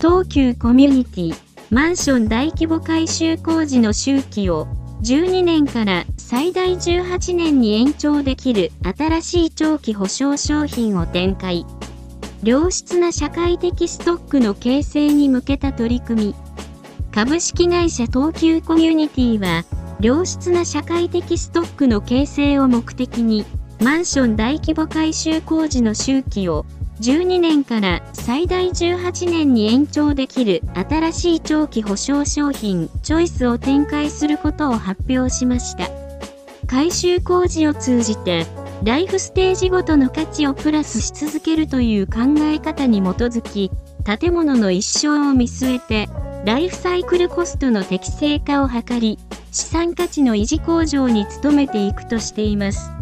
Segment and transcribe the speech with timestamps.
[0.00, 1.34] 東急コミュニティ
[1.70, 4.68] マンション大規模改修工事の周期を
[5.02, 11.66] 12年から最大18年に延長できる新しい長期保証商品を展開。
[12.44, 16.34] 良質な社会的ストックの形成に向けた取り組み。
[17.12, 19.64] 株式会社東急コミュニティは、
[20.00, 23.44] 良質な社会的ストックの形成を目的に、
[23.82, 26.66] マンション大規模改修工事の周期を
[27.00, 35.88] 12年から最大18年に延長できる新しい長期保証商品チョイスを展開することを発表しました。
[36.66, 38.46] 改修工事を通じて
[38.84, 43.70] ライフステージごとの価値をプラスし続けるという考え方に基づき、
[44.04, 46.08] 建物の一生を見据えて、
[46.44, 49.18] ライフサイクルコストの適正化を図り、
[49.50, 52.97] 資産価値の維持向上に努めていくとしています。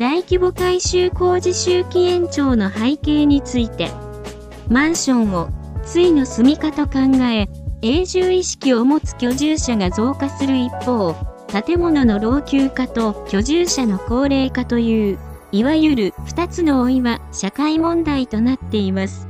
[0.00, 3.90] 大規模改修工事周期延長の背景について、
[4.70, 5.50] マンションを
[5.84, 7.50] ついの住みかと考え、
[7.82, 11.14] 永住意識を持つ居住者が増加する一方、
[11.66, 15.18] 建物の老朽化と居住者の高齢化という、
[15.52, 19.28] いわゆる2つの老いは社会問題となっています。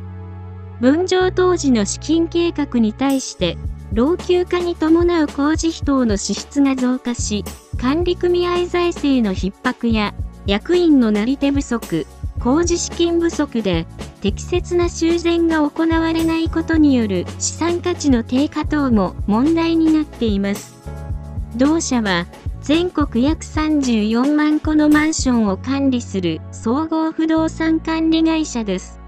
[0.80, 3.58] 分譲当時の資金計画に対して、
[3.92, 7.44] 老朽化に伴う工事費等の支出が増加し、
[7.76, 10.14] 管理組合財政の逼迫や、
[10.50, 12.08] 役員のなり手不足、
[12.40, 13.86] 工事資金不足で、
[14.20, 20.74] 適切な修繕が行われないことによる資産価値の低下等も問題になっています。
[21.54, 22.26] 同社は
[22.62, 28.98] 全国約34万戸のマンションを管理する総合不動産管理会社です。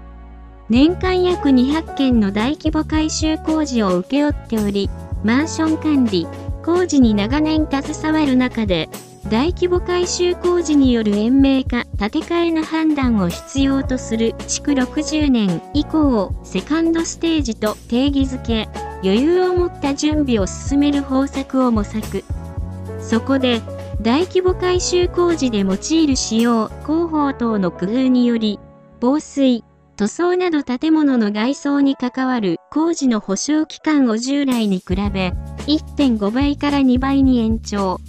[0.69, 4.89] 年間約200件の大規模改修工事を請け負っており、
[5.25, 6.25] マンション管理、
[6.63, 8.87] 工事に長年携わる中で、
[9.29, 18.67] 大規模改修工事による延命か建て替えの判断を必要とする築60年以降をセカンドステージと定義づけ、
[19.01, 22.23] 余裕を持った準備を進める方策を模索。
[22.99, 23.61] そこで、
[24.01, 28.59] 大規模改修工事で用いる使用、広報等の工夫により、
[28.99, 29.63] 防水、
[29.95, 35.33] 塗装など建物の外装に関わる工事の保証期間を従来に比べ
[35.67, 37.99] 1.5倍から2倍に延長。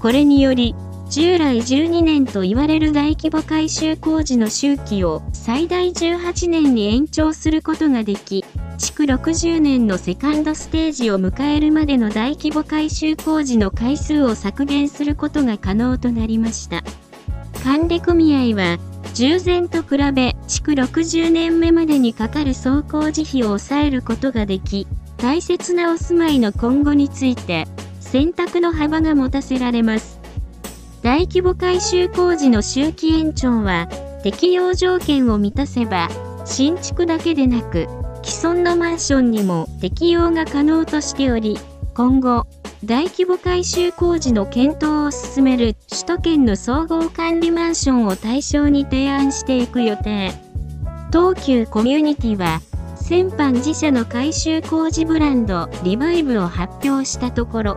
[0.00, 0.74] これにより、
[1.08, 8.44] 従来12年と言われる大規模改修工事の周期を最大18年に延長することができ、
[8.76, 16.82] 築60年のセカンドステージを迎えるまでの大規模改修工事の回数を削減することが可能となりました。
[17.62, 18.78] 管理組合は、
[19.14, 24.86] 従前と比べ、築60年目までにかかる総工事費を抑えることができ、
[25.16, 27.66] 大切なお住まいの今後について、
[28.10, 30.20] 選択の幅が持たせられます。
[31.02, 33.88] 大規模改修工事の周期延長は、
[34.22, 36.08] 適用条件を満たせば、
[36.44, 37.86] 新築だけでなく、
[38.22, 41.58] 既存のマンションにも適用が可能としており、
[41.94, 42.44] 今後、
[42.84, 50.32] 大規模改修工事の検討を進める首都圏の総合管理マンションを対象に提案していく予定。
[51.12, 52.60] 東急コミュニティは、
[53.06, 57.76] 先般自社の改修工事ブランドリバイブを発表したところ、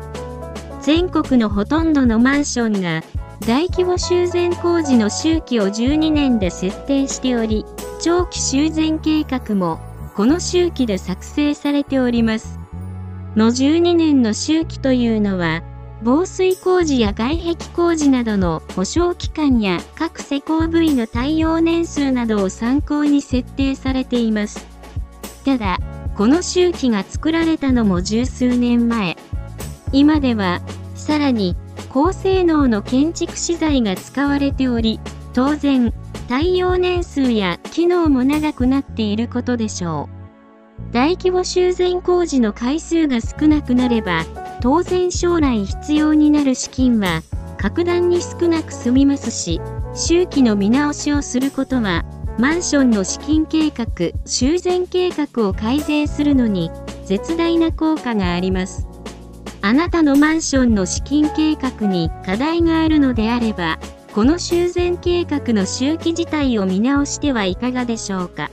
[0.81, 3.03] 全国のほとんどのマンションが
[3.41, 7.63] 大規模修繕工事の周期を12年で設定しており、
[8.01, 9.79] 長期修繕計画も
[10.15, 12.59] この周期で作成されております。
[13.35, 15.61] の12年の周期というのは、
[16.01, 24.68] 防水工事や外壁工事などの保証期間や各施工部位の対応年数などを参考に設定されています。
[25.45, 25.79] ただ、
[26.15, 29.17] この周期が作られたのも十数年前。
[29.91, 30.61] 今では、
[30.95, 31.55] さらに、
[31.89, 34.99] 高性能の建築資材が使われており、
[35.33, 35.93] 当然、
[36.27, 40.09] 耐用年数や機能も長くなっていることでしょ
[40.89, 40.93] う。
[40.93, 44.25] 大規模修繕工事の回数が少なくなれば、
[44.61, 47.21] 当然将来必要になる資金は
[47.57, 49.59] 格段に少なく済みますし、
[49.93, 52.05] 周期の見直しをすることは、
[52.39, 53.85] マンションの資金計画、
[54.25, 56.71] 修繕計画を改善するのに
[57.03, 58.87] 絶大な効果があります。
[59.61, 63.77] あなたのマンションの資金計画に課題があるのであれば、
[64.15, 68.49] この修繕計画の周期自体を見直してはいかがでしょうか？